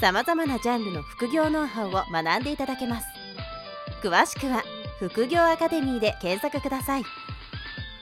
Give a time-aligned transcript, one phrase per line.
[0.00, 3.06] さまざまなジャンルの副業ノウハウを学んでいただけます
[4.00, 4.62] 詳しくは
[5.00, 7.04] 副業アカデミーで検索ください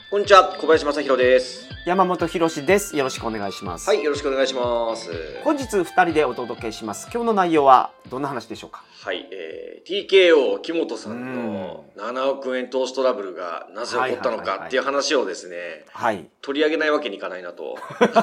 [0.09, 1.69] こんにちは、小林正弘です。
[1.84, 2.97] 山本博です。
[2.97, 3.89] よろしくお願いします。
[3.89, 5.11] はい、よろしくお願いします。
[5.43, 7.09] 本日二人でお届けします。
[7.12, 8.84] 今日の内容はどんな話でしょうか？
[9.03, 16.28] はい、えー、TKO 木本さんの7億円投資トラブルがなぜ起こったのかっていう話をですね、はい。
[16.41, 17.77] 取り上げないわけにいかないなと。
[17.98, 18.15] 確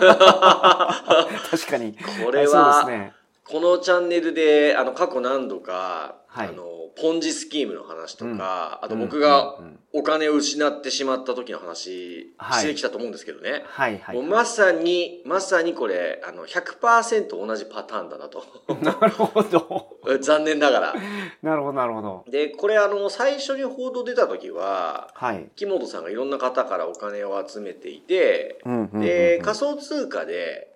[1.69, 1.97] かに。
[2.23, 3.13] これはそうですね。
[3.45, 6.63] このチャンネルで、あの、過去何度か、はいあの、
[6.95, 13.61] ポンジスキームの話とか、あとうん僕がうんうんお金を失ってしまった時の話はいしてきたと思うんですけどね。
[13.67, 14.15] はいはい。
[14.15, 18.43] もうまさに、まさにこれ、あの、100%同じパターンだなと。
[18.81, 19.99] なるほど。
[20.19, 20.95] 残念ながら。
[21.43, 22.25] なるほどなるほど。
[22.27, 25.47] で、これあの、最初に報道出た時は、はい。
[25.55, 30.72] 木本さんがいろんな方からお金を集めていて、うんうんうんうんで、仮想通貨ではい。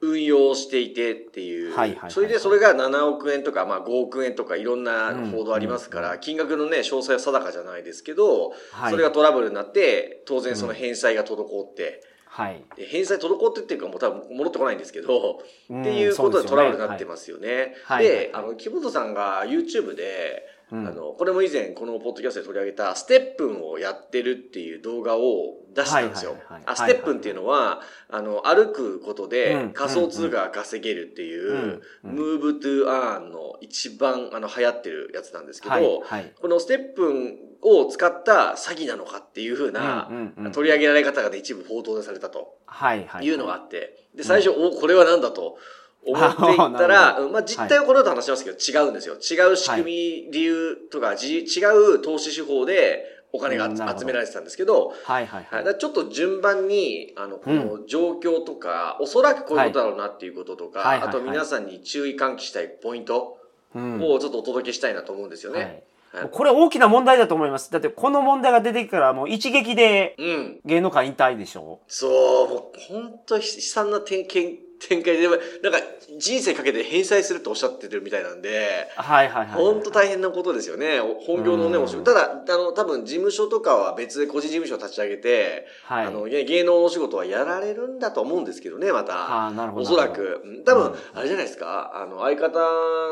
[0.00, 8.90] 運用していてっていう、はいはいそれでそれが7億円とか、まあ5億円とかいろんな報道ありますから、金額のね、詳細は定かじゃないですけど、はい。
[8.90, 12.62] それがトラブルになって、当然その返済が滞って、はい。
[12.76, 17.74] で返済滞ってっていうかもう多分戻ってこないんですけど、うんっていうことでトラブルになってすますよね。
[17.98, 26.36] で、あの、木本さんが YouTube で、うんあの、これも以前このポッドキャストで取り上げたステップンをやってるっていう動画を出したんですよ。
[26.64, 36.00] あステップンっていうのは、あの、歩くことうでん仮想通貨が稼げるっていう、ムーブトゥアーンの一番あの流行ってるやつなんですけど、はい。
[36.02, 36.32] はい。
[36.40, 42.56] このステップンを使った詐欺なのかっていう風なうんうんうん取り上げられ方がね一部報道されたと。
[42.66, 43.06] はい。
[43.06, 43.26] はい。
[43.26, 45.58] いうのがあって、で、最初、お、これは何だと
[46.04, 49.14] 思っていったら、まあ実態はこの後話しますけど、違うんですよ。
[49.14, 49.92] 違う仕組み、
[50.32, 51.64] 理由とか、じ違
[51.94, 53.68] う投資手法でお金が
[53.98, 55.26] 集められてたんですけど、はい。
[55.26, 55.46] はい。
[55.50, 63.38] はい、ちょっと順番に、あの、この状況とか、おそらくこういうことだろうなっていうこととか、あと皆さんに注意喚起したいポイント
[63.74, 65.84] うんをちょっとお届けしたいなと思うんですよね。
[66.30, 67.72] これ大きな問題だと思います。
[67.72, 70.60] だってこの問題が出てきたらもう一撃でうん。
[70.66, 71.80] 芸能界引退でしょ？
[71.88, 75.78] そう、もう本当悲惨な展展展開で、なんか
[76.18, 79.54] 人生かけて返済するとおっしゃってるみたいなんで、はいはいはい。
[79.54, 81.00] 本当大変なことですよね。
[81.26, 82.12] 本業のね、うんお仕事。
[82.12, 86.06] ただ、あの、多分事務所とかは別で個人事務所を立ち上げて、はい。
[86.06, 89.14] あの、芸芸能のお仕事はやられるんだと思うんですけどね、また。
[89.14, 89.84] はあ、なるほど。
[89.84, 90.42] おそらく。
[90.44, 91.92] うん多分、うんあれじゃないですか。
[91.94, 92.58] あの、相方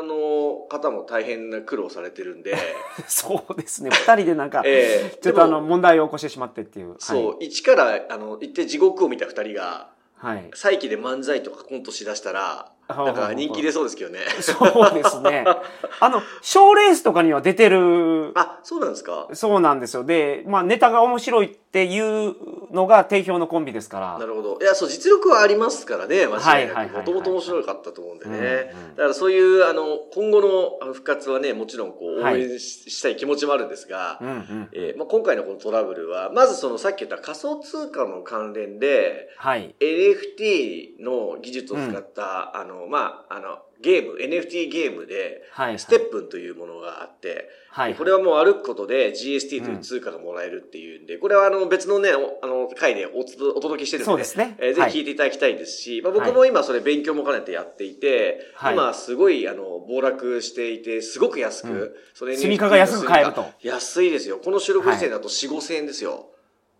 [0.03, 2.55] の方も大変な苦労されてるんで、
[3.07, 3.89] そうですね。
[3.91, 6.95] 二人でなんか、ええちょっとあの、問題を起こしてしまってっていう。
[6.99, 9.89] そう、一から、あの、行って地獄を見た二人が、
[10.21, 10.35] はい。
[10.37, 10.51] はい。
[10.53, 14.19] 再起で漫才とかコントしだしたら、なんか人気出そうですけどね。
[14.39, 14.53] そ
[14.89, 15.45] うですね。
[15.99, 20.03] あの、賞レースとかには出てる、あ、そうなんですかそうなんですよ。
[20.03, 22.35] で、まあ、ネタが面白いっていう
[22.71, 24.17] のが定評のコンビですから。
[24.19, 24.59] なるほど。
[24.61, 26.97] いや、そう、実力はありますからね、間違いなく。
[26.97, 28.73] もともと面白かったと思うんでね。
[28.73, 34.69] うんうんだからそういう、あの、今後の復活はね、もちろんこう、応はい援し,、したい気持ちもあるんですが、うんうん。
[34.73, 39.75] えーまあ、今回のこのトラブルは、まずそのさっき言った仮想通貨の関連で、はい。
[39.79, 45.79] NFT の技術を使った、あの、まあ、あの、ゲーム、NFT ゲームで、はい。
[45.79, 47.95] ステップンというものがあって、はい。
[47.95, 64.39] これはもう歩くことで GST という通貨がもらえるっていうんで、これはあの別のね、おあの回でおつお届けしてるんで、そうですねえーぜはいひ聞いていただきたいですし、まあ、僕も今それ勉強も兼ねてやっていて、はい今すごいあの暴落していて、すごく安く、うんそれにスニーカーが安く買えると安いですよ。
[64.43, 66.27] この収録時点だと4、5千円ですよ。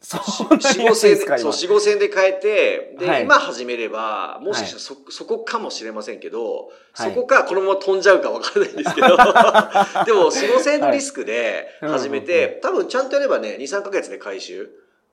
[0.01, 1.75] そ4、んなに5安いですか、千円で、そう、今。
[1.75, 9.07] 4、5千円で買えて、で、はい今始めれば、もしかしたらそ、そこかもしれませんけど、はいそこかこのまま飛んじゃうかわからないんですけど、
[10.05, 14.69] でも4、5千円のリスクで始めはいて、多分ちゃんとやればね、2、3ヶ月で回収。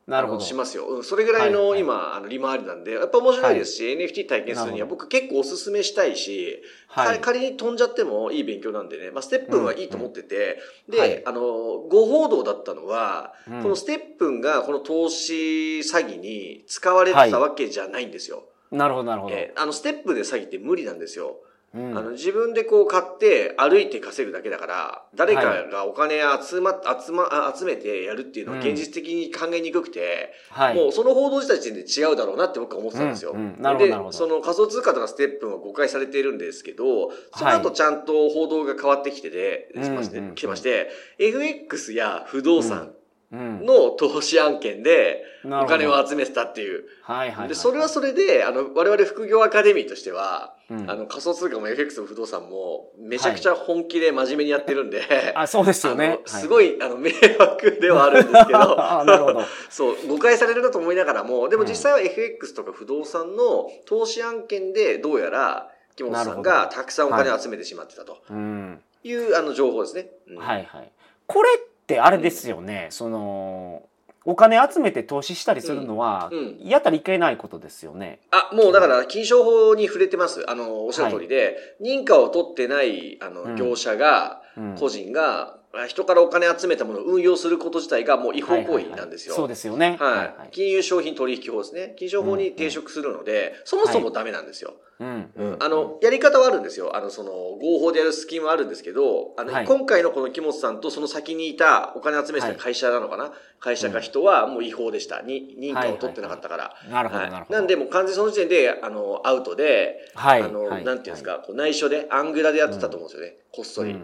[0.09, 0.41] なるほど。
[0.41, 0.87] しますよ。
[0.87, 7.19] うんそれぐらいのはい今、あの利回りなんで、やっぱ面白いですし、NFT 体験するには僕結構おすすめしたいし、はい。
[7.19, 10.59] か仮に飛んじゃってもいい勉強なんでね、まあ、ステップンはいいと思ってて、
[10.89, 11.23] で、はい。
[11.27, 13.63] あの、ご報道だったのは、うん。
[13.63, 18.45] このステップンがこの投資詐欺に使われてたわけじゃないんですよ。
[18.71, 19.35] なるほど、なるほど。
[19.35, 21.37] えーあの、ステップで詐欺って無理なんですよ。
[21.75, 30.75] うんあの自分でこう買って歩いて稼ぐだけだから、誰かがお金集ま、集ま、あ集めてやるっていうのはうん現実的に考えにくくて、はい。
[30.75, 33.33] もうその報道自体で違うだろうなって僕は思ってたんですよ。
[33.33, 40.89] うんうんでその仮想通貨とかステップも誤解されているんですけど、その後ちゃんと報道が変わってきてて、うんしましてうん来てまして、
[41.19, 42.95] FX や不動産
[43.31, 43.67] うん。
[43.67, 46.87] の投資案件でお金を集めてたっていう。
[47.03, 47.49] はいはいはい。
[47.49, 56.19] で、それはそれで、あの、我々副業アカデミーとしては、うんあの、仮想通貨も FX も不動産も、めちゃくちゃ本気で真面目にやってるんで、あ、そうですよね。
[56.27, 59.43] すごい、あの、迷惑ではあるんですけど、 あなるほど。
[59.71, 68.81] そう、誤解されるなと思いながらも、でも実際は FX とか不動産の投資案件で、どうやら、木本さんがたくさんお金を集めてしまってたとうん。
[69.03, 70.11] いう、あの、情報ですね。
[70.29, 70.93] うんはいはい。
[71.27, 72.89] これってあれですよね。
[72.91, 73.83] その、
[74.25, 78.21] お金集めて投資したりするのはうんうん、やったらいけないことですよね。
[78.31, 80.45] あ、もうだから、金商法に触れてます。
[80.51, 89.35] あの、おっしゃる通りで、認可を取ってない、あの、うん業者が、うん個人が、あ人からお金集めたものを運用すること自体がもう違法行為なんですよ。
[89.35, 89.97] そうですよね。
[90.01, 90.49] はい。
[90.51, 91.95] 金融商品取引法ですね。
[91.97, 94.75] 金商法に抵触するので、そもそもダメなんですよ。
[95.01, 95.31] うん。
[95.37, 96.97] うんあの、やり方はあるんですよ。
[96.97, 105.21] あの、その、合法でやるスキームはあるんですけど、あの、はい今回のこの木本さんとその先にいたお金集めてた会社なのかな、会社か人はもう違法でした。
[105.23, 106.75] に、認可を取ってなかったから。
[106.91, 107.59] なるほど、はいなるほど。
[107.59, 113.37] なんで、もう完全にその時点で、あの、アウトで、はいあの、はいなんていうんですか、こう内緒で、アングラでやってたと思うんですよね。
[113.53, 113.97] こっそり。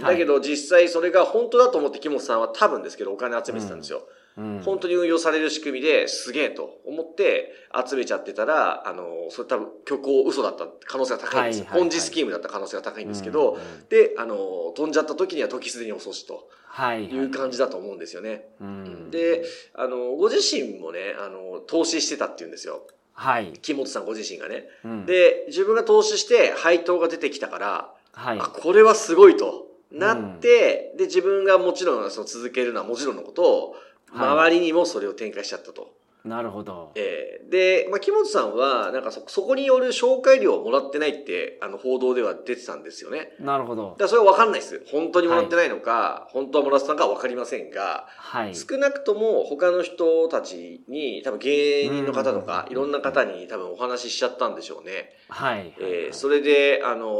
[0.00, 4.02] だけど、実際それが本当だと思って木本さんは多分ですけど、お金集めてたんですよ。
[4.40, 7.52] うん本当に運用される仕組みですげえと思って
[7.86, 11.64] 集めちゃってたら、あの、それ多分虚構嘘だった可能性が高いんですよ。
[11.66, 17.04] はいはいンジスキームだった可能性が高いんですけど、うんうんで、あの、飛んじゃった時には時すでに遅しとはい。
[17.04, 18.48] いう感じだと思うんですよね。
[18.60, 19.10] うん。
[19.10, 19.44] で、
[19.74, 22.86] あの、ご自身もね、あの、投資してたっていうんですよ。
[23.12, 23.52] はい。
[23.60, 24.66] 木本さんご自身がね。
[24.84, 28.44] うん、で、自分が投資して配当が出てきたから、はいあ、。
[28.44, 33.80] これはすごいとなって、で、自分がもちろんその続けるのはもちろんのことを、はい
[34.12, 35.92] 周りにもそれを展開しちゃったと。
[36.24, 36.92] なるほど。
[36.96, 43.32] えーで、まあ、木本さんは、なんかそ、そこによる紹介料をもらってないって、あの、報道では出てたんですよね。
[43.40, 44.02] なるほどだか。
[44.04, 44.84] らそれは分かんないです。
[44.86, 48.54] 本当にもらってないのか、本当はもらってたのかは分かりませんが、はい。
[48.54, 55.10] 少なくとも他の人たちに、多分芸人の方とか、うんいろんな方に多分お話ししちゃったんでしょうね。
[55.28, 55.74] はい。
[55.80, 57.10] えーそれで、あのー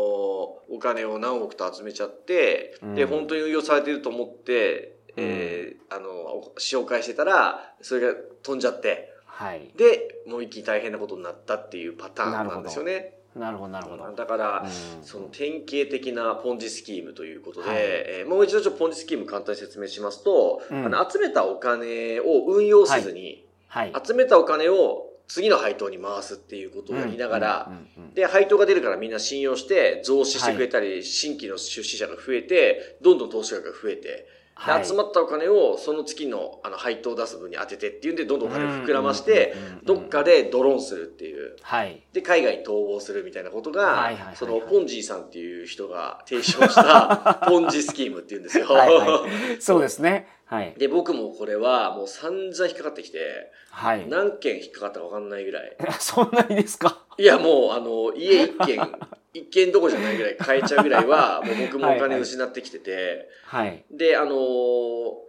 [0.72, 9.70] お金を何億と集めちゃって、で、うん本当に運用されていると思って、えーあのー紹介してたら、それが飛んじゃって、はい。
[9.76, 13.14] で、もう一気に大変なことになったっていうパターンなんですよね。
[13.34, 14.12] なるほど、なるほど。
[14.12, 23.92] だから、うんその典型的なポンジスキームということで、はいえーもう一度ちょっとポンジスキーム簡単に説明しますと、うんあの集めたお金を運用せずに、はい。
[24.04, 27.72] 集めたお金を次の配当に回すっていうことをやりながら、
[28.14, 34.26] で、配当が出るからみんな信用して増資してくれたり、新規の出資者が増えて、どんどん投資額が増えて、
[34.66, 39.54] ではい集まったお金をその月のあの配当を出す分に当ててっていうんで、どんどんお金を膨らまして
[39.84, 41.56] どっかでドローンするっていう。
[41.62, 42.02] はい。
[42.12, 48.66] で、海外に逃亡するみたいなことが、その、ポンジーさんっていう人が提唱した、 ポンジスキームっていうんですよ。
[48.66, 49.26] はいは
[49.56, 49.62] い。
[49.62, 50.28] そうですね。
[50.50, 50.74] はい。
[50.76, 54.08] で、僕もこれはもう散々引っかかってきて、はい。
[54.08, 55.76] 何件引っかかったか分かんないぐらい。
[56.00, 57.04] そんなにですか？
[57.18, 58.80] いや、もう、あの、家一軒、
[59.32, 63.84] 一軒どころじゃないぐらい買えちゃうぐらいは、 もう僕もお金失ってきてて、はい。
[63.92, 64.34] で、あの、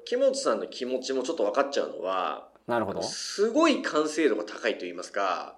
[0.06, 3.04] 木本さんの気持ちもちょっと分かっちゃうのは、なるほど。
[3.04, 5.56] すごい完成度が高いと言いますか、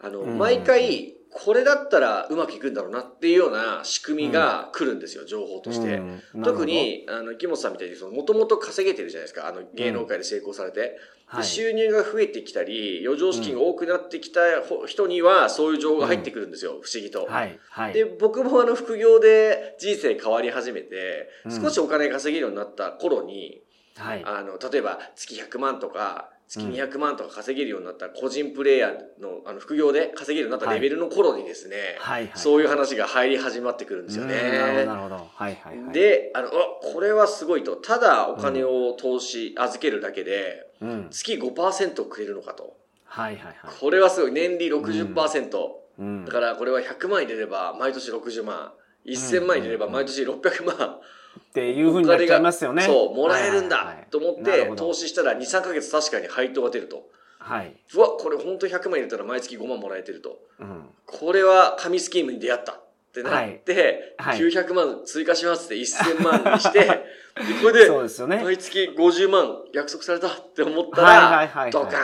[0.00, 5.96] あの、うん毎回、これだったらうまくいくんだろうなっていうような仕組みが来るんですよ、情報として。
[5.96, 10.80] うん特、に、あの、木本さんみたいに、その、もともと稼げてるじゃないですか、あの、芸能界で成功されて。
[10.80, 11.44] ではい。
[11.44, 17.26] 収入が増えてきたり、余剰資金が多くなってきたほ人には、そういう情報が入ってくるんですよ、不思議と。
[17.26, 17.58] はい。
[17.68, 17.92] はい。
[17.92, 23.60] で、僕もあの、副業で人生変わり始めて、うん少しお金稼げるようになった頃に、
[23.96, 24.22] はい。
[24.24, 32.26] あの、例えば月100万とか、月200万とか稼げるようになった個人プレイヤーの、あの、副業で稼げるようになったレベルの頃にですね、はい。
[32.26, 32.32] はい。
[32.34, 34.86] そういう話が入り始まってくるんですようんなるほど、ね。
[34.86, 35.14] なるほど。
[35.14, 35.28] はい。
[35.34, 35.78] はい。
[35.78, 36.50] はい、で、あの、あ
[36.82, 37.76] これはすごいと。
[37.76, 41.08] ただお金を投資、預けるだけで、うん。
[41.10, 42.78] 月5%くれるのかと。
[43.04, 43.36] はい。
[43.36, 43.44] はい。
[43.44, 43.54] はい。
[43.78, 44.32] これはすごい。
[44.32, 45.50] 年利60%。
[45.98, 48.72] うんだからこれは100万入れれば毎年60万。
[49.06, 51.00] 1000万入れれば毎年600万。
[51.38, 52.82] っていうふうになっちゃいますよね。
[52.82, 57.08] そう、もらえるんだと思って投資したら2、3ヶ月確かに配当が出ると。
[57.38, 57.74] はい。
[57.94, 60.38] うわ、これ本当に100万入れたら毎月5万もらえてると。
[60.60, 60.90] うん。
[61.06, 62.80] これは紙スキームに出会ったっ
[63.12, 63.72] てなって、
[64.18, 66.94] はいはい900万追加しますって1000万にして、 で
[67.62, 68.42] これでそうですよね。
[68.42, 72.00] 毎月50万約束されたって思ったら、いドカーン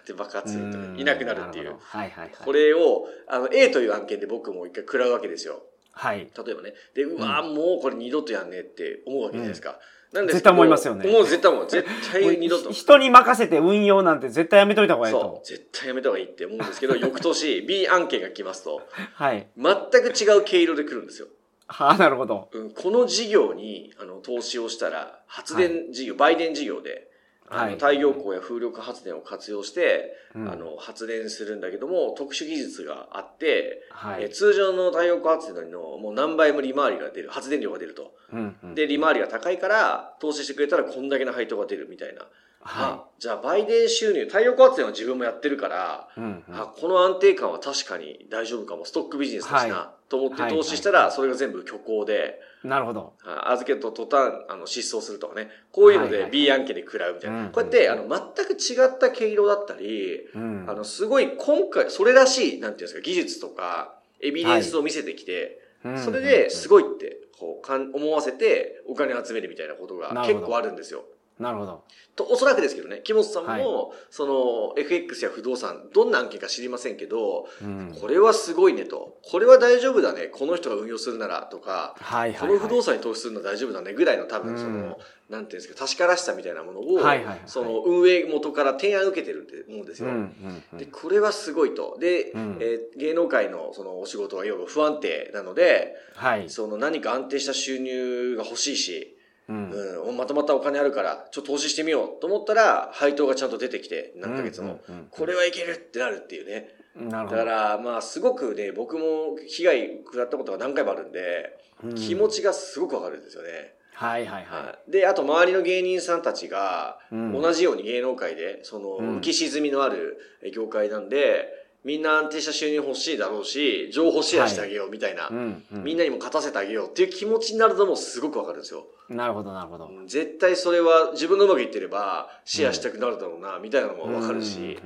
[0.00, 2.30] って爆発するといなくなるっていうはいはい。
[2.32, 5.62] これを、あの、A という案件で僕も一回食らうわけですよ。
[5.98, 6.18] はい。
[6.18, 6.74] 例えばね。
[6.94, 9.80] で、うわーもうこれ二度とやんねって思うわけじゃないですか。
[10.12, 12.70] なんです絶対思いますよねもう絶対もう、絶対二度と。
[12.72, 15.46] 人に任せて運用なんて絶対やめといた方がいいそとう。。
[15.46, 19.48] 絶対やめた方がいいって思うんですけど、 翌年 B 案件が来ますと、はい。
[19.56, 21.26] 全く違う毛色で来るんですよ。
[21.66, 22.48] は あ、なるほど。
[22.52, 27.07] うん、この事業にあの投資をしたら、発電事業、売電事業で、
[27.50, 34.24] あのはい太陽光や風力発電を活用して、うんあの発電するんだけども、特殊技術があって、はい。
[34.24, 38.14] え通常の太陽光発電のもう何倍も利回りが出る、発電量が出ると。
[38.32, 42.26] うんうんで、利回りが高いから、投資してくれたらこんだけの配当が出るみたいな。
[42.60, 46.20] はあじゃあ、売電収入、太陽光発電は自分もやってるから、い。
[46.20, 53.14] うんうんあこの安定感は確かに大丈夫かも、ストックビジネスだしな、はと思ってはい投資したら、それが全部虚構で、なるほど。
[53.24, 55.48] あ預けた途端、あの、失踪するとかね。
[55.70, 57.42] こういうのではいはい B 案件で食らうみたいな。
[57.42, 71.04] うんこうやって、あの、全く違った毛色だったり、うんあの、すごい今回、それらしい、なんていうんですか、技術とか、エビデンスを見せてきて、うんそれですごいって、こう、かん思わせて、お金集めるみたいなことが結構あるんですよ。
[71.38, 71.84] なるほど。
[72.16, 73.58] と、おそらくですけどね、木本さんも、は
[73.94, 82.58] いその、FX や不動産、どんな案件か知りませんけど、うんこれはすごいねと、これは大丈夫だね、この人が運用するならとか、はいはいはい。
[82.58, 84.96] この不動産に投資するのは大丈夫だねぐらいの多分その、うん
[85.28, 90.08] なんていうんですか、確からしさみたいなものを、はいはいはいその運営元から提案を受けてるって思うんですよ。
[90.08, 91.98] うんうんうんで、これはすごいと。
[92.00, 96.48] で、うんえー芸能界のそのお仕事は要は不安定なので、はい。
[96.48, 99.17] その何か安定した収入が欲しいし、
[99.48, 99.70] うん
[100.08, 104.80] うん、まとまったお金あるから、ちょっと投資してみようと思ったら、配当がちゃんと出てきて、何ヶ月も。
[104.88, 106.68] うんうんうんこれはいけるってなるっていうね。
[107.10, 113.74] だから、まあ、すごくね、僕も被害食らったことが何回もあるんで、うん気持ちがすごくわかるんですよね。
[113.92, 114.90] はいはいははい。
[114.90, 120.18] で、あと周りの芸人さんたちが、うん同じように芸能界で、その、うん浮き沈みのある
[120.52, 125.26] 業界なんで、みんな安定した収入欲しいだろうし、情報シェアしてあげようみたいな、い。
[125.30, 128.86] うんうんみんなにも勝たせてあげようっていう気持ちになるのもすごくわかるんですよ。
[129.08, 129.86] なるほどなるほど。
[129.86, 134.78] うん絶対それは自分のうまくいってればシェアしたくなるだろうな、みたいなのもわかるし、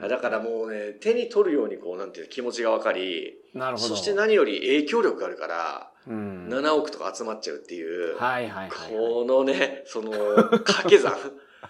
[0.00, 3.88] だからもうね、手に取るようにこう、なんていうの気持ちがわかり、なるほど。
[3.88, 8.90] そして何より影響力があるから、うん7億とか集まっちゃうっていう、はいはいはい。
[8.90, 11.12] このね、その、掛け算。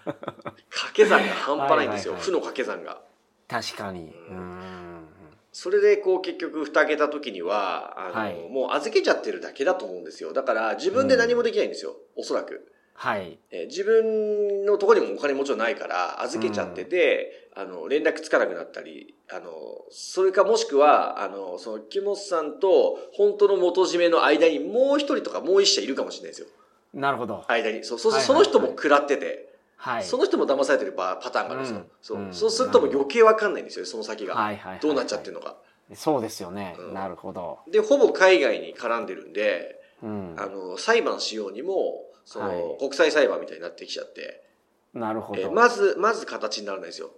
[0.69, 2.13] 掛け算が半端ないんですよ。
[2.13, 3.01] 負の掛け算が。
[3.47, 4.13] 確かに。
[4.29, 5.07] ううんん。
[5.51, 10.33] それで、こう、結局、蓋開けた時には、あの、はいもう預けちゃってるだけだと思うんですよ。
[10.33, 11.95] だから、自分で何もできないんですよ。
[12.15, 12.71] おそらく。
[12.93, 13.39] はい。
[13.51, 19.51] えー自分のところにもお金もちろんないから、預けちゃってて、あの、連絡つかなくなったり、あの、
[19.89, 26.47] それかもしくは、あの、その、木本さんと、本当の元締めの間にもう一人とかもう一社いるかもしれないですよ。
[26.93, 27.45] なるほど。
[27.47, 27.83] 間に。
[27.83, 30.03] そう、そうはいはいその人も食らってて、はい。
[30.03, 31.79] その人も騙されてるパパターンがあるんですよ。
[31.79, 34.35] うんそううんそうするともう余計わかんないんですよ、その先が。
[34.35, 34.79] はいはいはい。
[34.79, 35.55] どうなっちゃってるのか。
[35.93, 36.91] そうですよねう。
[36.91, 37.59] んなるほど。
[37.71, 40.35] で、ほぼ海外に絡んでるんで、うん。
[40.37, 44.43] あの、裁判しようにも、その、はい国際裁判みたいになってきちゃって、
[44.93, 45.41] なるほど。
[45.41, 47.11] えーまず、まず形にならないですよ。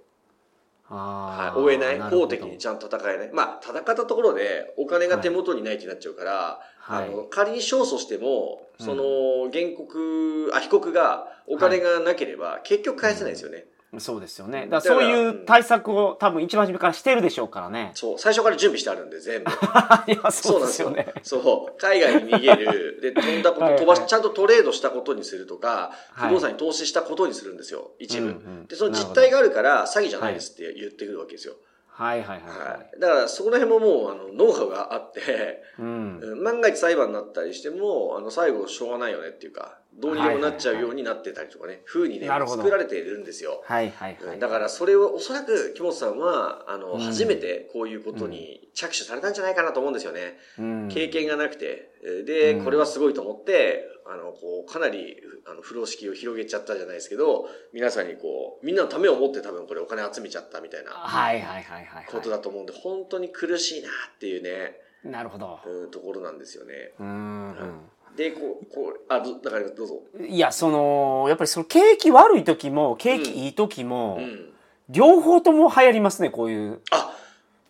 [0.90, 2.00] はい、追えない。
[2.00, 3.30] 法的にちゃんと戦えない。
[3.32, 9.04] まあ、戦ったところでお金が手元にないってなっちゃうから、はいあの、仮に勝訴しても、うんその、
[9.52, 13.66] 原告、あ、被告がお金がなければ、結局返せないですよね。
[13.98, 14.64] そうですよね。
[14.64, 17.92] うんだからそういう対策を多分一番初めからしてるでしょうからね。
[17.96, 19.50] そう、最初から準備してあるんで、全部。
[20.12, 21.12] いや、そうですよね。
[21.24, 21.80] そう。
[21.80, 23.00] 海外に逃げる。
[23.02, 28.28] で、飛んだこと、はい飛ばし、はいちゃんとトレードしたことにするとか、はい不動産に投資したことにするんですよ、一部。
[28.28, 31.56] うんうんで、その実態があるから、詐欺じゃないですって言ってくるわけですよ。
[31.88, 33.00] はいはいはいははい。
[33.00, 35.64] だから、そこら辺ももう、あの、ノウハウがあって。
[35.78, 43.62] うん万が一裁判になったりしても、あの、最後しょうがないよねっていうか、どうにでもなっちゃうようになってたりとかね、風にね作られているんですよ。
[43.66, 44.34] はいはいはい。
[44.34, 50.38] うんだからそれをおそらく木本さんはあの、うん初めてこういうことに着手されたんじゃないかなと思うんですよね。
[50.58, 51.92] うん経験がなくて。
[52.26, 65.08] で、うんこれはすごいと思って、あの、こう、かなり、あの、風呂敷を広げちゃったじゃないですけど、皆さんにこう、みんなのためを思って多分これお金集めちゃったみたいなはいはいはいはいはことだと思うんで、本当に苦しいなっていうね、い。
[65.10, 65.60] なるほど。
[65.66, 66.94] うん、ところなんですよね。
[67.00, 67.82] うん。
[68.16, 70.02] で、こう、こう、あ、ど、だからどうぞ。
[70.28, 74.50] いや、その、やっぱりその景気悪い時も、景気いい時も、うん。
[74.90, 77.16] 両方とも流行りますね、こういうあ、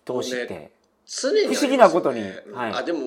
[0.05, 0.53] 投資って。
[0.53, 0.71] ね
[1.05, 2.99] 常にね、不思議なことにうんはいあ、でも、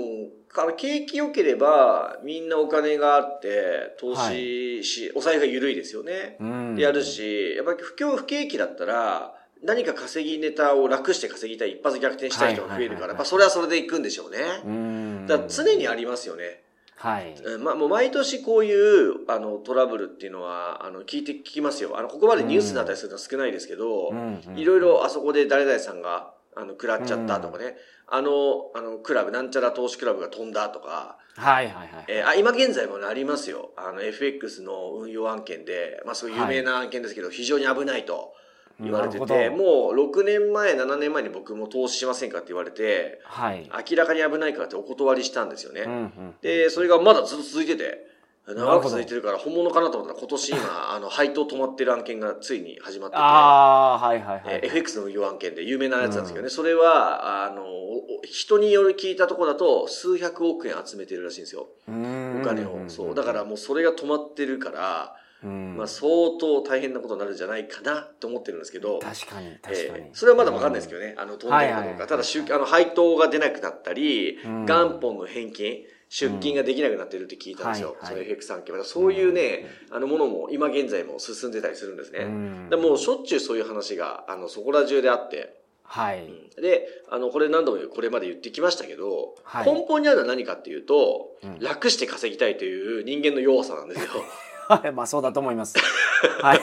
[0.76, 6.36] 景気良ければ、みんなお金があって、投資し、お財布が緩いですよね。
[6.40, 6.76] うん。
[6.76, 14.38] やるし、やっぱり不況不景気だったら、何か稼ぎネタを楽して稼ぎたい、一発逆転したい人が増えるから、それはそれでいくんでしょうね。
[14.64, 15.26] うん。
[15.26, 16.60] だ常にありますよね。
[17.02, 17.34] はい。
[17.34, 21.98] うんまあもう毎年こういう、あの、トラブルっていうのは、あの、聞いて聞きますよ。
[21.98, 27.74] あの、ここまでニュースになったりするのは少ないですけど、うんうんいろいろあそこで誰々さんが、あの、食らっちゃったとかね、
[28.06, 32.04] あの、あの、クラブ、なんちゃら投資クラブが飛んだとか、はいはいはい。
[32.08, 33.72] えーあ今現在もねありますよ。
[33.76, 38.34] あの、FX の運用案件で、まあ、そういう有名な案件ですけど、非常に危ないと
[38.82, 43.70] 言われてなて、もう6年前、7年前に僕も投資しませんかって言われて、はい。
[43.90, 45.82] 明らかに危ないからってお断りしたんですよね。
[45.82, 46.34] うんうん。
[46.42, 48.12] で、それがまだずっと続いてて、
[48.46, 54.42] る長く続いてるから本物かなと思ったら今年今、あの、配当止まってる案件がついに始まってて、ああ、はいはいはい。
[54.46, 61.68] えー FX の運用案件で有名なやつなんですけどね、それは、あの、お人による聞いたところだと、数百億円集めてるらしいんですよ。
[61.88, 62.88] おお金を。
[62.88, 63.14] そう。
[63.14, 66.06] だからもうそれが止まってるから、うん、まあ相
[66.38, 72.06] 当大変なことになるんじゃないかなと思ってるんですけど、確かに確かに、えーそれはまだわかんないですけどね、あの、飛んでるかどうか。
[72.06, 74.66] ただ、集あの、配当が出なくなったり、うん。
[74.66, 77.96] 元本の返金、出金ができなくなってるって聞いたんですよ。
[78.00, 78.52] うんその FX。
[78.84, 82.20] そういうね、あのものも今現在も進んでたりするんですね。
[82.20, 82.68] うん。
[82.68, 86.26] でもうしょっちゅうそういう話が、あの、そこら中であって、はい、
[86.60, 89.66] で、あの、これ何度もこれまで言ってきましたけど、はい。
[89.66, 91.58] 根本にあるのは何かっていうと、うん。
[91.60, 94.10] 楽して稼ぎたいという人間の弱さなんですよ。
[94.78, 95.76] はい、まあそうだと思います。
[96.40, 96.60] はい。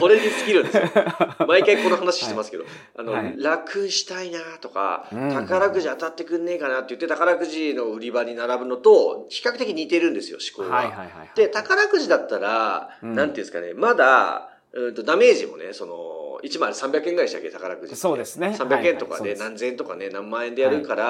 [0.00, 0.82] これに尽きるんですよ。
[1.46, 2.64] 毎回この話してますけど、
[2.96, 10.78] あの、はい楽したいなとか、うん宝くじ当たってくんねえかなって言って宝くじの売り場に並ぶのと、比較的似てるんですよ、思考は。
[10.78, 11.30] はいはいはいはい。
[11.34, 17.96] で、宝くじだったら、うんなんていうんですかね、まだ、うんとダメージもね、その、1枚300円ぐらいでしたっけ、宝くじ。
[17.96, 21.04] そうですね300円とかで何千円とかね、何万円でやるから、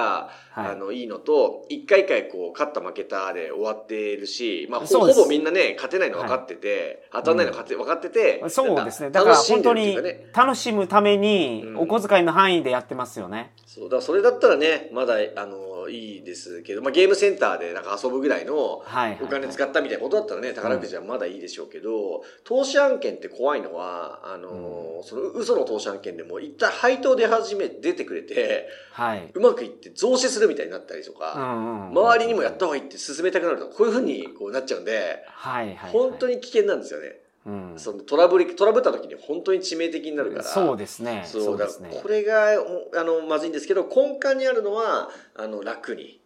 [0.50, 9.10] はいあの、いいのと、一回一回こう、勝った負けたで終わってるし、まあ、ほぼみんなね、勝てないの分かってて、当たんないの勝て分かってて、そうですね。
[9.10, 9.98] だから本当に。
[10.34, 13.52] 楽しむためにうんお小遣いの範囲でやってますよね。
[13.66, 15.56] そう、だそれだったらね、まだ、あの、
[15.88, 18.84] いいですけど、まあ、ゲームセンターでなんか遊ぶぐらいの、お
[19.28, 29.30] 金使ったみたいなことだったらね、宝くじはまだいいでしょうけど、投資案件って怖いのは、あの、その嘘の投資案件でも一旦配当出始め、出てくれて、はい。
[29.34, 31.98] うまくいって増資するみたいになったりとうか、んうん。
[31.98, 35.90] 周りにもやった方がいいって進めたくなると、こういうふうにこうなっちゃうんで、はいはいはい。
[35.90, 37.23] 本当に危険なんですよね。
[37.46, 37.74] うん。
[37.76, 40.44] そのトラブり、トラブった時に本当に致命的になるから。
[40.44, 41.24] そうですね。
[41.26, 42.08] そうですねこ。
[42.08, 42.60] れが
[42.94, 46.20] おあのまずいんですけど根幹にあるのはあの楽に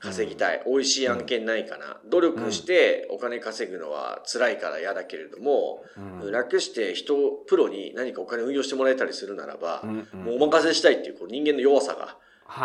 [0.00, 7.14] 稼ぎたい、美味しい案件ないかな、努力してお金稼ぐのは辛いから嫌だけれども、うん楽して人
[7.46, 12.16] プロに何かお金運用してもらえたりするならば、うんうんもうお任せしたいっていうこう人間の弱さがはい。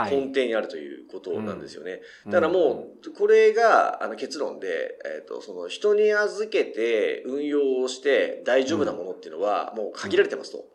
[0.09, 2.01] 根底にあるということなんですよね。
[2.25, 10.65] うんだからもう、これがあの結論で、えっ、と、その人に預けて運用をして大丈夫なものっていうのはもう限られてますと。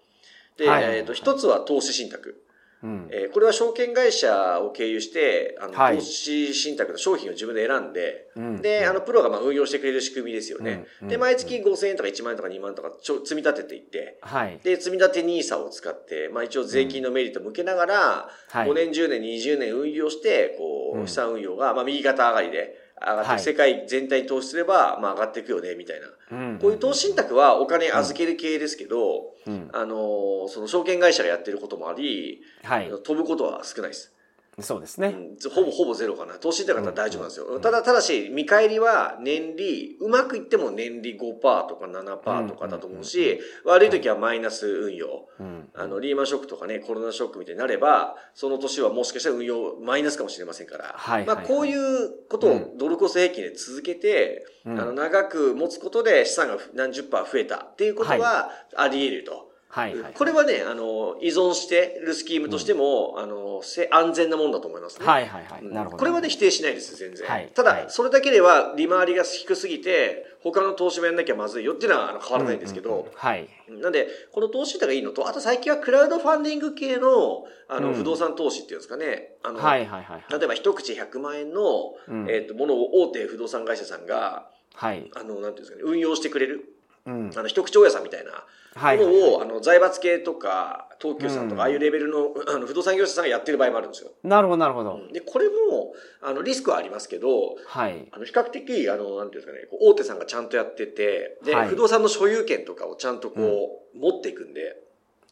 [0.56, 2.43] で、はいえっ、と、一つは投資信託。
[2.84, 3.08] うん。
[3.10, 5.96] えーこれは証券会社を経由して、あの、はい。
[5.96, 8.62] 投資信託の商品を自分で選んで、うん。
[8.62, 10.86] で、あの、プロがまあ運用してくれる仕組みですよね。
[11.00, 11.12] で、うん。
[11.14, 11.20] うん。
[11.20, 14.60] 毎月5000円とか1万円とか2万円とかちょ積み立てていって、はい。
[14.62, 18.68] で、積み立て NISA を使って、まあ一応税金のメリットを向けながら、はい。
[18.68, 21.08] 5年、10年、20年運用して、こう、うん。
[21.08, 26.06] 資産運用が、まあ右肩上がりで上がって、はい世界全体に投資すれば、まあ上がっていくよね、みたいな。
[26.38, 32.90] うんこういう投資信託はお金預ける系ですけど、うんあのーその証券会社がやってることもあり、はい。
[32.90, 34.12] 飛ぶことは少ないです。
[34.60, 35.08] そうですね。
[35.08, 36.34] うん、ほぼほぼゼロかな。
[36.34, 37.58] 投資ったら大丈夫なんですよ。
[37.58, 45.28] ただ、ただし、見返りは年利、うまくいっても年利5%とか7%とかだと思うし、悪い時はマイナス運用。
[45.40, 45.68] うん。
[45.74, 59.32] あの、リーマンショックとかね、コロナショックみたいになれば、その年はもしかしたら運用マイナスかもしれませんから、まあ、はいはいこういうことをドルコス平均で続けて、うんあの、長く持つことで資産が何十パー増えたっていうことはあり得ると。
[59.32, 59.94] はいはい。
[60.14, 65.06] これはね、あの、依存してるスキームとしても、あの、せ安全なもんだと思いますね。
[65.06, 65.62] はいはいはい。
[65.62, 65.98] うんなるほど。
[65.98, 67.28] これはね、否定しないです、全然。
[67.28, 73.48] はいただ、はいそれだけでは利回りが低すぎて、他の投資もやんなきゃまずいよっていうのはあの変わらないんですけど、うんうんうんはい。
[73.68, 79.32] なんで、この投資信託がいいのと、あと最近はクラウドファンディング系の、あの、うん不動産投資っていうんですかね。
[79.42, 80.24] あの、はいはいはい。
[80.30, 85.10] 例えば一口100万円の、うんえっ、と、ものを大手不動産会社さんが、はい。
[85.14, 86.73] あの、なんていうんですかね、運用してくれる。
[87.06, 87.30] うん。
[87.36, 94.10] あの、一口大家さんみたいなはいものを、あの、財閥系とか、東急さんとうんか、ああいうレベルの、 あの、不動産業者さんがやってる場合もあるんですよ。
[94.22, 95.00] なるほどなるほど。
[95.12, 98.08] で、これも、あの、リスクはありますけど、はい。
[98.10, 104.82] あの、比較的、あの、なんていうんですかね、大手さんがちゃんとやってて、で、はい不動産の所有権とかをちゃんとこう、持っていくんで、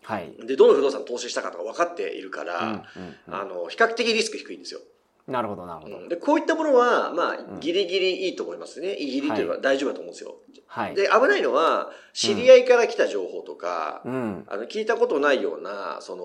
[0.02, 0.32] はい。
[0.44, 2.84] で、どの不動産投資したかとか分かっているから、
[3.28, 4.80] あの、比較的リスク低いんですよ。
[5.28, 6.08] なるほどなるほど。
[6.08, 8.96] で、こういったものは、まあん、ギリギリいいと思いますね。
[8.96, 10.36] ギリというか大丈夫だと思うんですよ。
[10.66, 10.94] はい。
[10.94, 14.44] で、危ないのは、知り合いから来た情報とか、うん。
[14.48, 16.24] あの、聞いたことないような、その、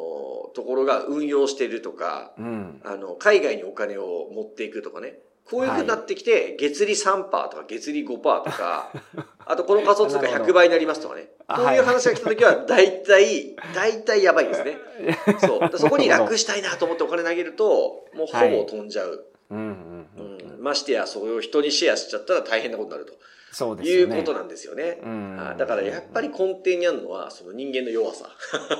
[0.55, 2.81] ところが運用してるとか、うん。
[2.83, 5.19] あの、海外にお金を持っていくとかね。
[5.49, 8.91] こういう風になってきて、月利3%とか月利5%とか、
[9.45, 11.29] あとこの仮想通貨100倍になりますとかね。
[11.47, 14.77] こういう話が来た時は、大体、大体やばいですね。
[15.39, 15.77] そう。
[15.77, 19.25] そこに楽したいなと思ってお金投げると、もうほぼ飛んじゃう。
[20.59, 23.17] ましてや、それを人にシェアしちゃったら大変なことになると。
[23.53, 23.89] そうです。
[23.89, 24.99] いうことなんですよね。
[25.57, 28.29] だからやっぱり根底にあるのは、その人間の弱さ。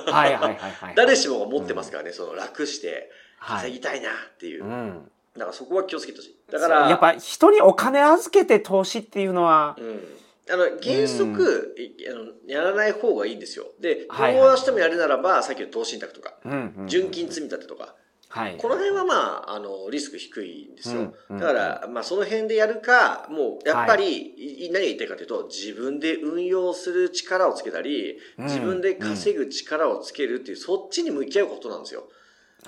[0.06, 0.94] はいはいはいはい。
[0.96, 3.56] 誰しもが持ってますからね、その楽してはい。
[3.58, 4.64] 稼ぎたいなっていう。
[4.64, 5.10] うん。
[5.38, 6.52] だからそこは気をつけてほしい。
[6.52, 10.18] だから、やっぱ人にお金預けて投資っていうのは、うん。
[10.50, 13.66] あの、原則、いあのやらない方がいいんですよ。
[13.80, 17.94] で、どうしてもやるならば、さっきの投資信託とか、うんうん純金積み立てとか、
[18.30, 18.56] はい。
[18.58, 19.14] この辺はま
[19.48, 21.00] あ、あの、リスク低いんですよ。
[21.00, 32.08] うんうんだから、まあ、その辺でやるか、もう、やっぱり、い何が言いたいかというと、自分で運用する力をつけたり、うん自分で稼ぐ力をつけるっていう、そっちに向き合うことなんですよ。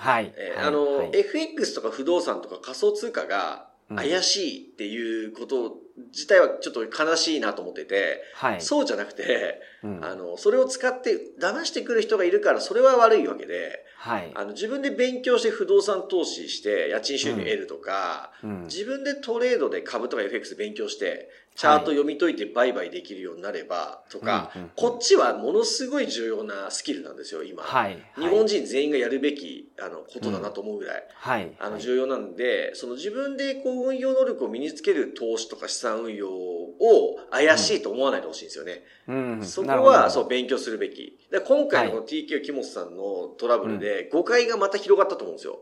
[0.01, 0.23] はい。
[0.25, 5.75] はいえーあの、はい FX とか不動産とか仮想通貨がうん怪しいっていうこと
[6.13, 8.61] 自体はちょっと悲しいなと思ってて、はい。
[8.61, 14.31] そうじゃなくて、うんあの、それを使って騙してくる人がいるから、それは悪いわけで、はい。
[14.33, 27.61] あの、自分で勉強して不動産投資して家賃収入得るとか、うん自分でトレードで株とか FX 勉強して、チャート読み解いて売買できるようになればとか、うんうんうんこっちはものすごい重要なスキルなんですよ、今。
[27.63, 27.97] はい。
[28.17, 31.51] 日本人全員がやるべきあのことだなと思うぐらい、はい。
[31.59, 38.83] あの重要なんで、その自分でこう運用能力を身につける投資とか資産運用を怪しいと思わないでほしいんですよね。
[39.07, 39.45] うん。
[39.45, 41.17] そこはそう勉強するべき。
[41.31, 45.59] で今回のこの TK 木本さんのトラブルで誤解がまた広がったと思うんですよ。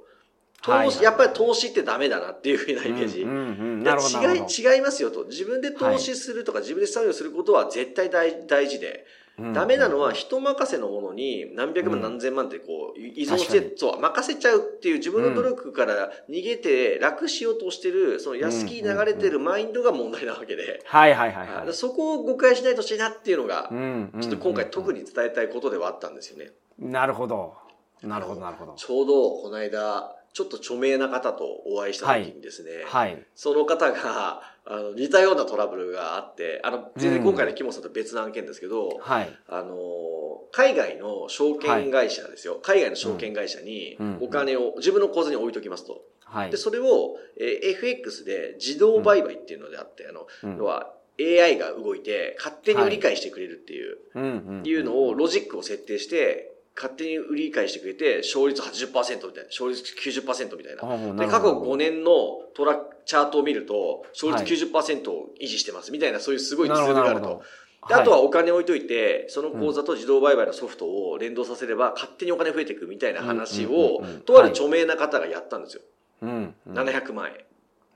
[0.62, 3.22] 投資やっぱり投資ってダメだなっていうふうなイメージ。
[3.22, 5.26] 違い、違いますよと。
[5.26, 21.74] 自分で投資するとか、自分で資産運用することは絶対大大事で、うんダメなのは人任せのものに何百万うん何千万ってこう依存して、そう、任せちゃうっていう自分の努力から逃げて楽しようとしてる、その安き流れてるマインドが問題なわけで、はいはいはいはい。
[21.74, 23.69] そこを誤解しないとほしいなっていうのが
[24.22, 26.52] ちょっと今回特に伝えたいことではあったんですよね。
[26.78, 27.54] なるほど。
[28.04, 28.74] なるほどなるほど。
[28.74, 33.25] ちょうどこの間、ちょっと著名な方とお会いした時にですね、はい。
[33.36, 39.30] その方が、あの、似たようなトラブルがあって、あの、全然今回の木本さんと別の案件ですけど、はい。
[39.49, 39.75] あの、
[40.54, 42.58] 海外の証券会社ですよ。
[42.63, 46.04] 海外の証券会社にうんお金を自分の口座に置いときますと。
[46.23, 46.56] はいで、。
[46.56, 54.25] それを、えー FX で自動売買っていうのであって、あの、うん要は AI が動いて勝手に売り買いしてくれるっていう、うんう
[54.62, 61.26] んいうのをロジックを設定して、勝手に売り買いしてくれて、勝率80%みたいな、勝率90%みたいな。
[61.26, 62.12] で、過去5年の
[62.54, 67.44] トラチャートを見ると、勝率90%を維持してますみたいな、そういうすごいツールがあると。
[67.88, 75.82] であとはお金置いといて、その口座と自動売買のソフトを連動させれば、勝手にお金増えていくみたいな話うんをとある著名な方がやったんですよ。
[76.22, 76.56] うん。
[76.68, 77.30] 700万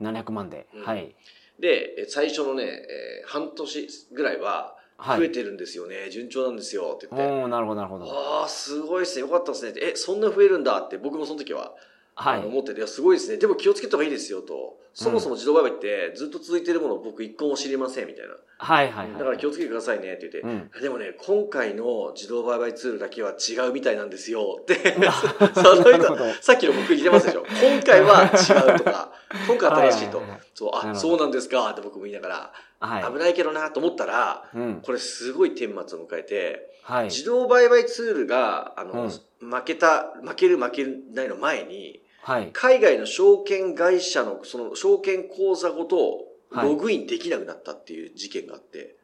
[0.01, 0.13] 円。
[0.13, 0.85] 700万でうん。
[0.85, 1.15] はい。
[1.59, 7.47] で、え最初のね、えー半年ぐらいは、はい増えてるんですよね、順調なんですよって言って。
[7.49, 8.05] なるほどなるほど。
[8.05, 9.21] ああ、すごいですね。
[9.21, 9.73] よかったですね。
[9.81, 11.73] え、そんな増えるんだって僕もその時は、
[12.15, 12.45] はい。
[12.45, 13.37] 思ってて、いやすごいですね。
[13.37, 14.77] でも気をつけた方がいいですよと。
[14.93, 18.35] そもそも自動売買ってずっと続いてるものを僕一個も知りませんみたいな。
[18.59, 19.17] はいはいはい。
[19.17, 20.81] だから気をつけてくださいねって言って、うん。
[20.81, 24.75] でもね、今回の自動売買ツールだけは違うみたいなんですよって。
[25.55, 27.43] その人さっきの僕言ってますでしょ。
[27.43, 29.11] 今回は違うとか、
[29.49, 30.47] 今回新しいとはいはいはい。
[30.53, 33.13] そう、あ、そうなんですかって僕も言いながら、はい。
[33.13, 34.81] 危ないけどなと思ったら、うん。
[34.81, 37.05] これすごい顛末を迎えて、はい。
[37.05, 39.11] 自動売買ツールが、あの、うん
[39.43, 42.49] 負けた、負ける負けないの前に、はい。
[42.53, 48.95] 海外の証券会社のその証券口座ごとはいログインできなくなったっていう事件があって、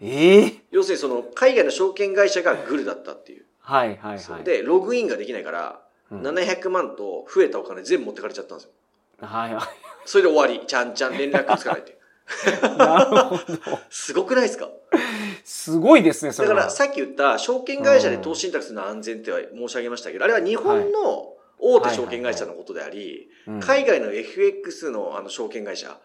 [0.00, 3.46] ええ要するにその海外の証券会社がグルだったっていう。
[3.58, 4.44] はいはいはい。
[4.44, 8.70] で、ログインができないから、うん700万と増えたお金全部持ってかれちゃったんですよ。
[9.20, 9.64] はいはい。
[10.06, 10.66] それで終わり。
[10.66, 11.97] ちゃんちゃん連絡つかないって。
[12.78, 13.78] なるほど。
[13.90, 14.68] すごくないですか？
[15.44, 16.54] すごいですね、それは。
[16.54, 25.96] だからさっき言った証券会社で投資信託するのは安全っては申し上げましたけど、あれは日本の大手証券会社のことであり、うん海外の FX のあの証券会社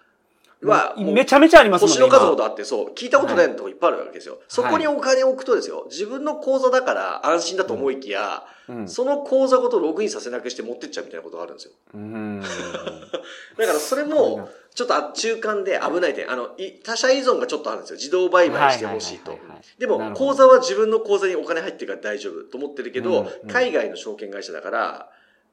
[0.68, 1.96] は、めちゃめちゃありますもんね。
[1.96, 4.40] 星の数ほ今どあって、そう、聞いたことないのとこいっぱいあるわけですよ。
[4.48, 8.88] そこにお金を置くとですよ、自分の口座だから安心だと思いきや、うん。
[8.88, 11.74] その口座ごとログインさせなくして持ってっちゃうみたいなことがあるんですよ。
[11.94, 12.42] うん。
[13.58, 17.98] だからそれも、ちょっと中間で危ない点、あの、い他社依存がちょっとあるんですよ。
[17.98, 19.38] 自動売買してほしいと。
[19.78, 25.10] でも、口座は自分の口座にお金入ってるから大丈夫と思ってるけど、うんうん海外の証券会社だから、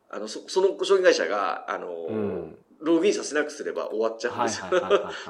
[0.08, 4.66] あの、そその証券会社が、あの、うんログインさせなくすれば終わっちゃうんですよ。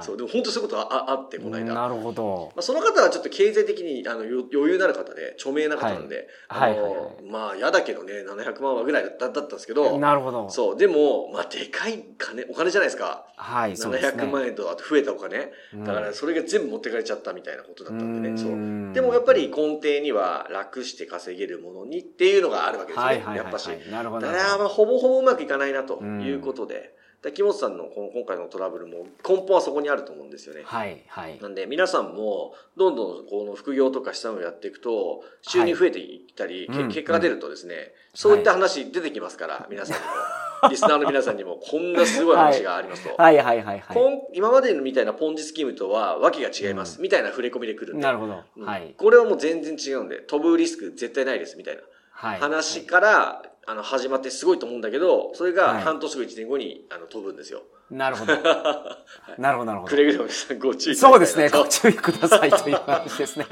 [0.00, 1.74] そう、でも本当そういうことはああって、この間。
[1.74, 13.26] なるほどまあ、その方はちょっと経済的にあのよ余裕のある方で、著名な方なんで、はいあのはいはいはいまあ、嫌だけどね、700万はぐらいだったんですけど、なるほどそう、でも、まあ、でかい金、お金じゃないですか。
[13.36, 15.50] はいそうですね700万円とあと増えたお金。
[15.74, 18.36] うんだから、それが全部持ってかれちゃったみたいなことだったんでね。
[18.36, 18.50] そう。
[18.50, 23.08] んでもやっぱり根底には楽して稼げるものにっていうのがあるわけですよね。
[23.08, 23.68] はいはいはいはいやっぱし。
[23.90, 30.62] なるほどだからまあほぼほぼうまくいかないなということで、で木本さんのこの今回のトラブルも根本はそこにあると思うんですよね。
[30.64, 31.38] はいはい。
[31.40, 36.84] なんで皆さんもどんどんこの副業とかしたのをやっていくと収入増えていったり、はい。
[36.88, 43.22] 結果が出るとですね、そういった話出てきますから、皆さんにも、リスナーの皆さんにもこんなすごい話がありますと。
[43.22, 48.00] はいはいはいはポン今までのみたいなポンジスキームとは訳が違います、みたいな触れ込みで来るんで。
[48.00, 48.42] いなるほど。
[48.56, 48.66] うん。
[48.66, 51.82] はいこれはもう全然違うんで、飛ぶリスク絶対ないですみたいな。
[51.82, 55.82] はい話から、あの始まってすごいと思うんだけど、それがはい。
[55.82, 57.62] 半年後1年後にあの飛ぶんですよ。
[57.90, 58.34] なるほど。
[59.38, 59.90] なるほどなるほど。
[59.90, 60.24] くれぐれも
[60.58, 61.44] ご注意そうですね。
[61.48, 63.46] はご注意くださいという話ですね。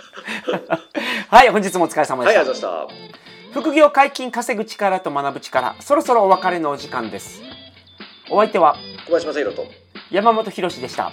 [1.31, 3.61] はい本日もお疲れ様い、でした、ありがとうございました。
[3.61, 7.41] 副業解禁稼ぐ力と学ぶ力そろそろお別れのお時間です。
[8.31, 8.77] お相手は
[9.07, 9.67] 小林正宏と。
[10.11, 11.13] 山本博史でした。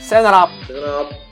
[0.00, 0.48] さよなら。
[0.66, 1.31] さよなら。